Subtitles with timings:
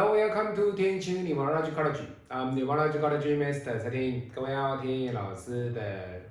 [0.00, 2.00] Hello, welcome to 天晴 Numerology College.
[2.30, 4.30] I'm Neurology College Master 蔡天意。
[4.34, 5.82] 各位好，天意老师的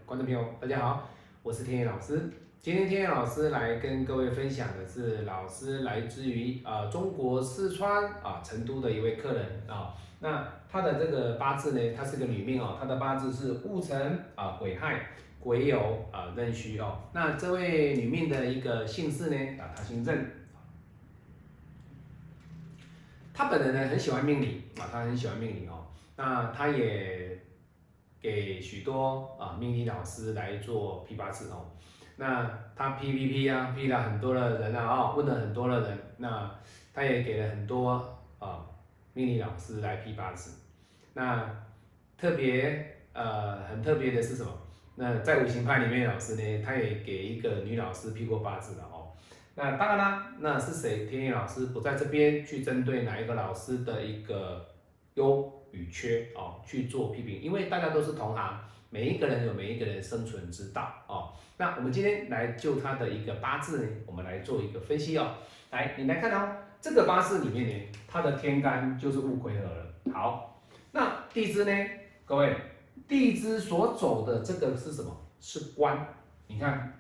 [0.08, 1.08] 观众朋友，大家好，
[1.44, 2.20] 我是天意老师。
[2.60, 9.94] 今天天意老师来跟各位分享的是，老师来自于啊、呃中国四川啊成都的一位客人啊。
[10.20, 15.00] 那他的这个八字呢，他是个女命哦，她的八字是戊辰啊癸亥
[15.40, 15.78] 癸酉
[16.12, 16.98] 啊壬戌哦。
[17.14, 20.26] 那这位女命的一个姓氏呢啊，她姓任。
[23.40, 25.88] 他本人呢很喜欢命理啊，他很喜欢命理哦。
[26.18, 27.40] 那他也
[28.20, 31.72] 给许多啊命理老师来做批八字哦。
[32.18, 35.98] 那他批批批啊，批了很多的人啊，哦，问了很多的人。
[36.18, 36.54] 那
[36.94, 38.66] 他也给了很多啊
[39.14, 40.60] 命理老师来批八字。
[41.14, 41.50] 那
[42.18, 44.52] 特别呃很特别的是什么？
[44.96, 48.99] 那在五行派里面，老师呢，他也给一个女老师批过八字的哦。
[49.62, 51.06] 那当然啦，那是谁？
[51.06, 54.66] 天意老师不在这边去针对哪一个老师的一个
[55.16, 58.58] 优与缺哦去做批评，因为大家都是同行，
[58.90, 61.34] 每一个人有每一个人生存之道哦。
[61.58, 65.36] 那我们今天来就他的一个八字呢，我们来做一个分析哦。
[65.72, 69.94] 来，你来看哦，这个八字里面呢，它的天干就是戊癸合了。
[70.14, 71.90] 好，那地支呢？
[72.24, 72.56] 各位，
[73.10, 75.14] 地支所走的这个是什么？
[75.42, 76.08] 是官。
[76.48, 76.98] 你看，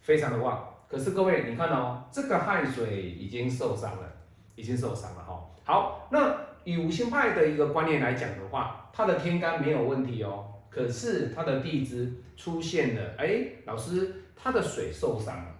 [0.00, 0.70] 非常的旺。
[0.88, 4.12] 可是各位，你看哦，这个亥水已经受伤了，
[4.54, 15.50] 已经受伤了哈、好，那以五行派的一个观念来讲的话，它的天干没有问题哦，可是它的地支出现了，哎，老师，它的水受伤了。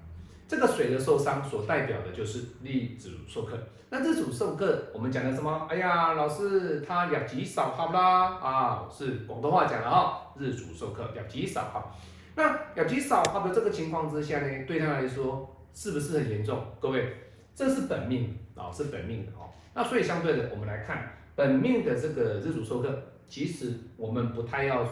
[0.47, 3.59] 这个水的受伤所代表的就是日主受克。
[3.89, 5.67] 那日主受克，我们讲的什么？
[5.71, 11.97] 哎呀，老师，他两极少好啦啊，是广东话讲的哈、日主受克，两极少好。
[12.37, 16.61] 那养鸡少它的这个情况之下呢，对他来说是不是很严重？
[16.81, 17.15] 各位，
[17.55, 19.51] 这是本命啊、是本命的哦。
[19.73, 24.85] 那所以相对的，我们来看本命的这个日主受克，其实我们不太要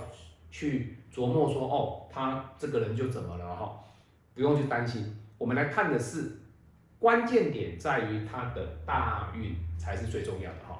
[0.52, 3.80] 去琢磨说哦，他这个人就怎么了哈、
[4.34, 5.16] 不用去担心。
[5.36, 6.38] 我们来看的是
[7.00, 10.78] 关键点在于他的大运才是最重要的哈、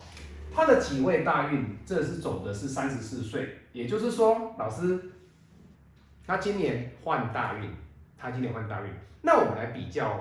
[0.54, 5.10] 他的几位大运，这是走的是三十四岁，也就是说，老师。
[6.27, 7.71] 他今年换大运，
[8.16, 8.88] 他今年换大运，
[9.22, 10.21] 那我们来比较、哦，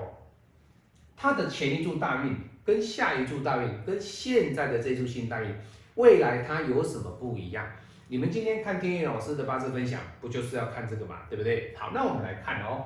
[1.15, 2.35] 他的前一柱大运
[2.65, 5.53] 跟下一柱大运跟现在的这柱新大运，
[5.95, 7.65] 未来它有什么不一样？
[8.07, 11.73] 你们今天看天意老师的八字分享，不就是要看这个嘛，对不对？
[11.77, 12.85] 好，那我们来看哦，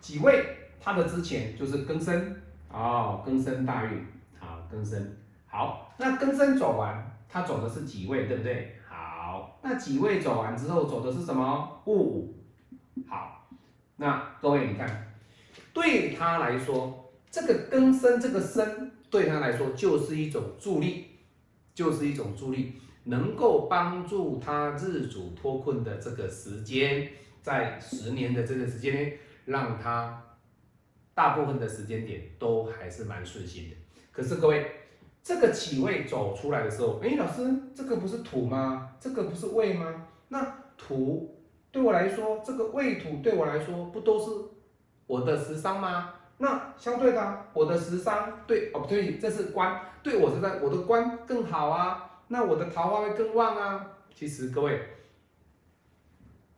[0.00, 0.44] 几位
[0.80, 4.04] 他的之前就是庚申哦，庚申大运，
[4.40, 5.16] 好，庚申，
[5.46, 8.76] 好，那庚申走完，他走的是己未，对不对？
[8.88, 11.82] 好，那己未走完之后走的是什么？
[11.84, 12.32] 戊。
[13.06, 13.46] 好，
[13.96, 15.12] 那各位你看，
[15.72, 21.06] 对他来说，这个庚申这个申对他来说就是一种助力，
[21.74, 22.72] 就是一种助力，
[23.04, 27.10] 能够帮助他日主脱困的这个时间，
[27.42, 30.22] 在十年的这个时间内，让他
[31.14, 33.76] 大部分的时间点都还是蛮顺心的。
[34.10, 34.70] 可是各位，
[35.22, 37.42] 这个己未走出来的时候，哎，老师，
[37.74, 38.92] 这个不是土吗？
[38.98, 40.06] 这个不是未吗？
[40.28, 41.35] 那土。
[41.76, 44.30] 对我来说，这个未土对我来说不都是
[45.06, 46.14] 我的食伤吗？
[46.38, 53.86] 那相对的、我的食伤对哦不对，这是官，对我是在我的官更好啊，那我的桃花会更旺啊。
[54.14, 54.80] 其实各位，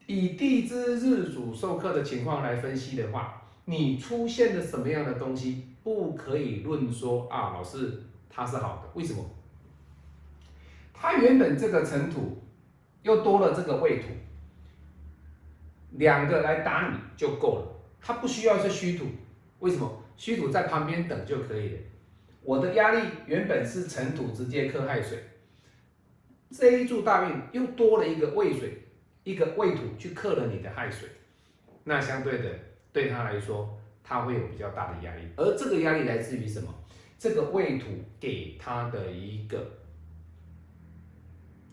[0.07, 9.25] 以地支日主授课的情况来分析的话，你出现了什么样的东西，不可以论说啊，老师它是好的，为什么？
[10.95, 12.39] 它原本这个尘土
[13.03, 14.05] 又多了这个未土。
[15.93, 17.67] 两个来打你就够了，
[18.01, 19.07] 它不需要是虚土，
[19.61, 20.03] 为什么？
[20.17, 21.79] 虚土在旁边等就可以了。
[22.43, 25.19] 我的压力原本是尘土直接克亥水，
[26.51, 28.83] 这一柱大运又多了一个未水，
[29.23, 31.09] 一个未土去克了你的亥水，
[31.85, 32.51] 那相对的
[32.93, 36.75] 对他来说，他会有比较大的压力，而这个压力来自于什么？
[37.19, 37.87] 这个未土
[38.19, 39.65] 给他的一个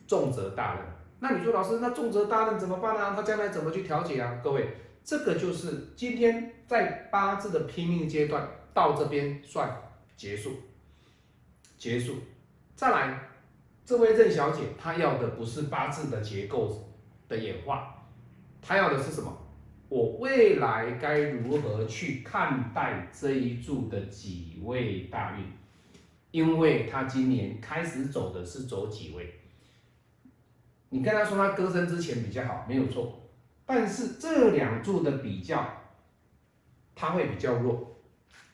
[0.08, 0.84] 重责大任。
[1.28, 3.16] 那你说老师，那重责大任怎么办呢、啊？
[3.16, 4.40] 他将来怎么去调解啊？
[4.44, 4.64] 各位，
[5.04, 9.76] 这个就是今天在八字的拼命阶段到这边算
[10.16, 10.52] 结束，
[11.80, 12.18] 结束。
[12.76, 13.20] 再来，
[13.84, 16.94] 这位任小姐她要的不是八字的结构
[17.28, 18.06] 的演化，
[18.62, 19.36] 她要的是什么？
[19.90, 25.46] 我未来该如何去看待这一柱的几位大运？
[26.30, 29.40] 因为她今年开始走的是走几位。
[30.90, 33.22] 你跟他说他割身之前比较好，没有错，
[33.66, 35.66] 但是这两柱的比较，
[36.96, 37.98] 他会比较弱，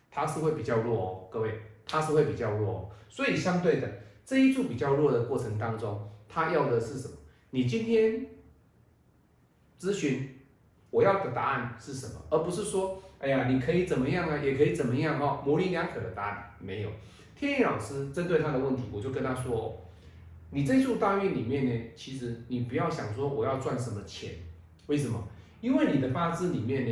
[0.09, 3.87] 他是会比较弱哦，各位，他是会比较弱，所以相对的
[4.25, 7.15] 这一柱比较弱的过程当中，他要的是什么？
[7.51, 8.25] 你今天
[9.79, 10.39] 咨询
[10.89, 16.89] 我要的答案是什么，而不是说，哎呀，你可以怎么样啊，也可以怎么样哦，模棱两可的答案没有。
[17.35, 19.81] 天意老师针对他的问题，我就跟他说，
[20.53, 24.31] 你这柱大运里面呢，其实你不要想说我要赚什么钱，
[24.87, 25.25] 为什么？
[25.61, 26.91] 因为你的八字里面呢，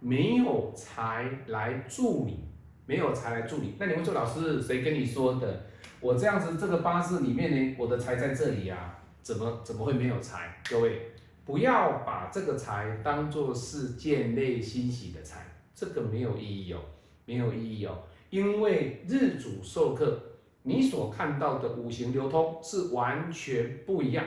[0.00, 2.44] 没有财来助你，
[2.84, 3.74] 没有财来助你。
[3.78, 5.64] 那你会说，老师谁跟你说的？
[6.00, 10.60] 我这样子这个八字里面呢，我的财在这里啊，怎么怎么会没有财？
[10.68, 11.12] 各位
[11.46, 16.80] 不要把这个财当做是见内欣喜的财，这个没有意义哦，
[17.24, 18.02] 没有意义哦。
[18.28, 20.20] 因为日主受克，
[20.68, 24.22] 你所看到的五行流通是完全不一样，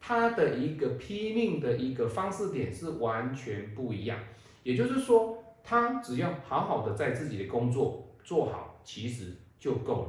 [0.00, 4.18] 它的一个批命的一个方式点是完全不一样。
[4.64, 10.08] 也就是说，他只要好好的在自己的工作做好，其实就够了。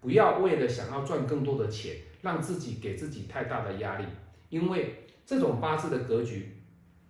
[0.00, 4.06] 不要为了想要赚更多的钱，让自己给自己太大的压力。
[4.48, 6.56] 因为这种八字的格局，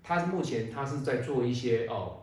[0.03, 2.23] 他目前他是在做一些哦。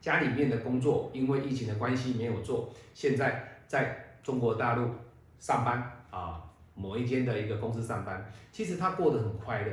[0.00, 4.88] 家里面的工作，因为疫情的关系没有做，现在在中国大陆
[5.38, 6.42] 上班啊，
[6.74, 9.72] 某一间的一个公司上班，其实他过得很快乐。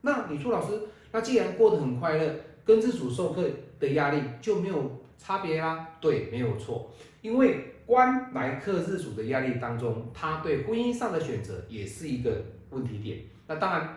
[0.00, 0.80] 那你说老师，
[1.12, 2.34] 那既然过得很快乐，
[2.64, 3.42] 跟日主授课
[3.78, 5.88] 的压力就没有差别啦？
[6.00, 6.90] 对，没有错，
[7.22, 13.20] 因为官来克日主的压力当中，他对婚姻上的选择也是一个问题点。
[13.46, 13.96] 那当然，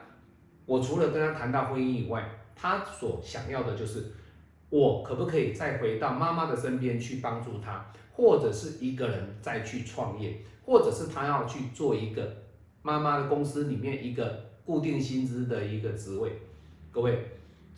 [0.65, 4.11] 我除了跟他谈到婚姻以外，他所想要的就是。
[4.69, 12.43] 我可不可以再回到妈妈的身边去帮助她，或者是一个人再去创业，或者是他要去做一个
[12.81, 16.33] 妈妈的公司里面一个固定薪资的一个职位？
[16.91, 17.17] 各位，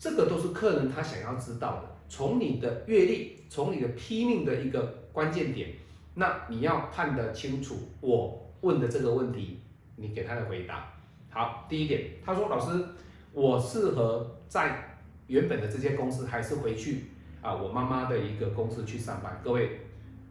[0.00, 1.82] 这个都是客人他想要知道的。
[2.08, 4.82] 从你的阅历，从你的拼命的一个
[5.12, 5.70] 关键点，
[6.14, 9.60] 那你要看得清楚我问的这个问题，
[9.94, 10.92] 你给他的回答。
[11.30, 12.84] 好，第一点，他说老师，
[13.32, 14.89] 我适合在。
[15.30, 17.04] 原本的这些公司还是回去
[17.40, 19.40] 啊，我妈妈的一个公司去上班。
[19.44, 19.78] 各位，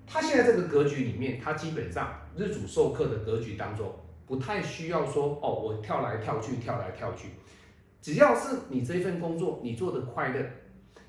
[0.05, 3.95] 他现在这个格局里面，他基本上日主授课的格局当中，
[4.27, 7.29] 不太需要说哦，我跳来跳去，跳来跳去。
[8.01, 10.45] 只要是你这份工作你做的快乐，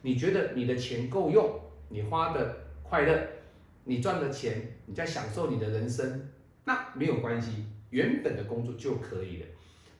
[0.02, 3.26] 你觉得你的钱够用，你花的快乐，
[3.82, 6.30] 你赚的钱你在享受你的人生，
[6.64, 9.46] 那没有关系，原本的工作就可以了。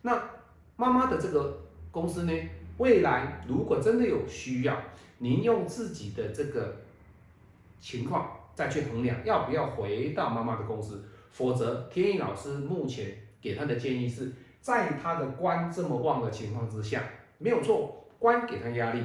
[0.02, 0.30] 那
[0.76, 1.60] 妈妈的这个
[1.90, 2.32] 公司呢？
[2.80, 4.82] 未来如果真的有需要，
[5.18, 6.76] 您用自己的这个
[7.78, 14.32] 情况再去衡量要不要回到妈妈的公司，否则天意老师目前给他的建议是
[14.62, 17.04] 在他的官这么旺的情况之下，
[17.36, 19.04] 没有错，官给他压力，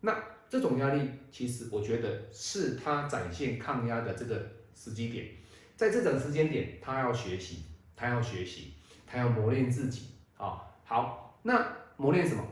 [0.00, 0.12] 那
[0.48, 4.44] 这种压力其实我觉得是他展现抗压的这个
[4.74, 5.28] 时机点，
[5.76, 7.62] 在这种时间点，他要学习，
[7.94, 8.72] 他要学习，
[9.06, 10.60] 他要磨练自己啊。
[10.84, 11.64] 好，那
[11.96, 12.42] 磨练什么？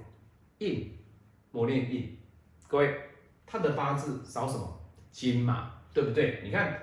[0.60, 0.92] 印
[1.52, 2.16] 磨练印，
[2.68, 2.94] 各位，
[3.46, 4.78] 他的八字少什么
[5.10, 6.42] 金嘛，对不对？
[6.44, 6.78] 你看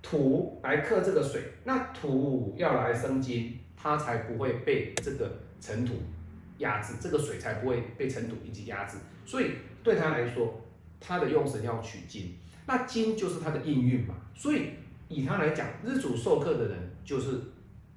[0.00, 5.94] 土来克这个水，那土要来生金，它才不会被这个尘土
[6.58, 8.98] 压制，这个水才不会被尘土以及压制。
[9.24, 9.50] 所以
[9.82, 10.62] 对他来说，
[11.00, 14.14] 他的用神要取金，那金就是他的印运嘛。
[14.36, 14.70] 所以
[15.08, 17.40] 以他来讲，日主授课的人就是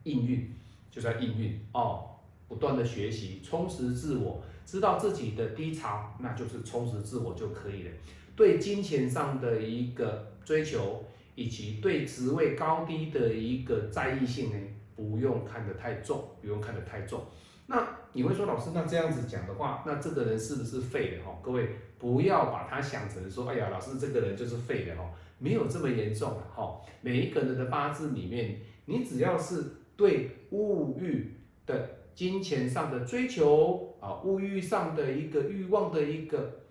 [0.05, 0.51] 印运，
[0.89, 2.15] 就是要印运哦，
[2.47, 4.43] 不断的学习，充实自我。
[4.69, 7.91] 知道自己的低潮，那就是充实自我就可以了。
[8.35, 14.57] 对金钱上的一个追求，以及对职位高低的一个在意性呢，
[14.95, 17.19] 不用看得太重，不用看得太重。
[17.65, 21.35] 那你会说，老师，那这样子讲的话，那这个人是不是废的哈？
[21.41, 26.79] 各位不要把他想成说，哎呀，老师这个人就是废的哈，没有这么严重哈。
[27.01, 29.63] 每一个人的八字里面，你只要是
[29.97, 31.33] 对物欲
[31.65, 31.97] 的。
[32.15, 36.61] 金钱上的追求啊，物欲上的一个欲望的一个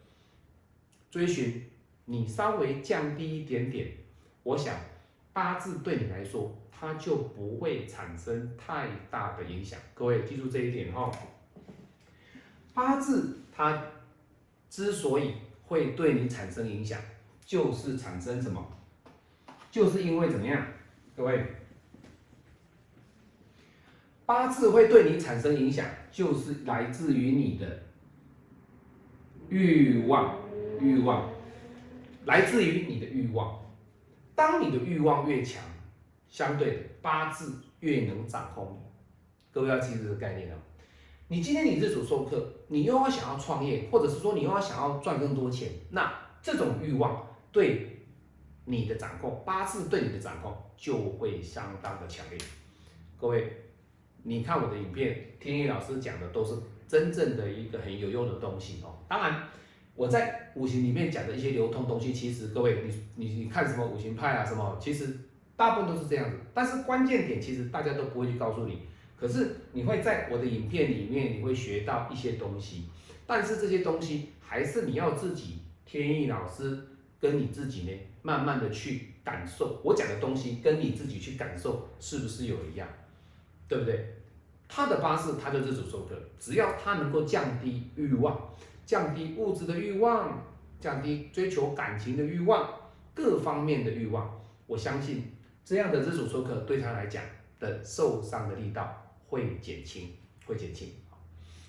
[1.11, 1.63] 追寻，
[2.05, 3.89] 你稍微降低一点点，
[4.43, 4.75] 我想
[5.33, 9.79] 八字对你来说，它就不会产生太大的影响。
[9.95, 11.11] 各位记住这一点哈，
[12.75, 13.83] 八字它
[14.69, 15.35] 之所以
[15.67, 17.01] 会对你产生影响，
[17.45, 18.65] 就是产生什么？
[19.71, 20.67] 就是因为怎么样？
[21.17, 21.45] 各位。
[24.29, 27.83] 八字会对你产生影响，就是来自于你的
[29.49, 30.37] 欲望，
[30.79, 31.33] 欲望
[32.27, 33.59] 来自于你的欲望。
[34.35, 35.63] 当你的欲望越强，
[36.29, 38.87] 相对的八字越能掌控你。
[39.51, 40.57] 各位要记住这个概念哦。
[41.29, 48.07] 你今天你日主授课，你又要想要创业，或者是说你又要想要赚更多钱，那这种欲望对
[48.67, 52.39] 你的掌控，八字对你的掌控就会相当的强烈。
[53.17, 53.68] 各位，
[54.29, 56.55] 你看我的影片，天意老师讲的都是
[56.87, 58.95] 真正的一个很有用的东西哦。
[59.09, 59.49] 当然，
[59.95, 65.17] 我在五行里面讲的一些流通东西，其实各位你你你看什么五行派啊什么，其实
[65.57, 66.37] 大部分都是这样子。
[66.53, 68.83] 但是关键点其实大家都不会去告诉你，
[69.17, 72.85] 可是你会在我的影片里面你会学到一些东西，
[73.27, 76.79] 但是这些东西还是你要自己天意老师
[77.19, 82.87] 跟你自己呢，慢慢的去感受我讲的东西，跟你自己去感受是不是有一样。
[83.69, 84.15] 对不对？
[84.67, 90.43] 他的八字，他就是主受克，只要他能够降低欲望，降低物质的欲望，
[90.81, 92.69] 降低追求感情的欲望，
[93.15, 95.33] 各方面的欲望，我相信
[95.65, 97.23] 这样的日主受克对他来讲
[97.59, 98.95] 的受伤的力道
[99.27, 100.11] 会减轻，
[100.47, 100.91] 会减轻。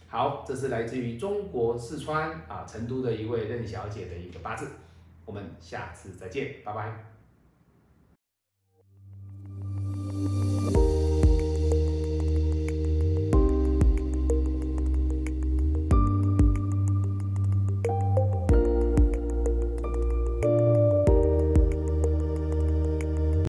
[0.08, 4.68] 好，这是来自于中国四川啊成都的一位任小姐的一个八字，
[5.24, 7.19] 我们下次再见，拜拜。